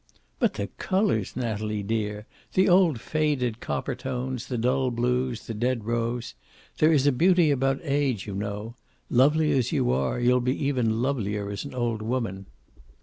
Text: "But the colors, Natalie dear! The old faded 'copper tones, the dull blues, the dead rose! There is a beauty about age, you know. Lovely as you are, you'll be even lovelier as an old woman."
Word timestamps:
"But 0.39 0.55
the 0.55 0.65
colors, 0.79 1.33
Natalie 1.35 1.83
dear! 1.83 2.25
The 2.55 2.67
old 2.67 2.99
faded 2.99 3.59
'copper 3.59 3.93
tones, 3.93 4.47
the 4.47 4.57
dull 4.57 4.89
blues, 4.89 5.45
the 5.45 5.53
dead 5.53 5.85
rose! 5.85 6.33
There 6.79 6.91
is 6.91 7.05
a 7.05 7.11
beauty 7.11 7.51
about 7.51 7.79
age, 7.83 8.25
you 8.25 8.33
know. 8.33 8.73
Lovely 9.11 9.51
as 9.51 9.71
you 9.71 9.91
are, 9.91 10.19
you'll 10.19 10.41
be 10.41 10.57
even 10.65 11.03
lovelier 11.03 11.51
as 11.51 11.65
an 11.65 11.75
old 11.75 12.01
woman." 12.01 12.47